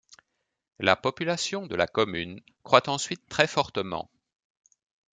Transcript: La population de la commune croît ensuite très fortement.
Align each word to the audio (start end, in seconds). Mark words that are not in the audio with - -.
La 0.79 0.95
population 0.95 1.67
de 1.67 1.75
la 1.75 1.85
commune 1.85 2.41
croît 2.63 2.89
ensuite 2.89 3.29
très 3.29 3.45
fortement. 3.45 4.09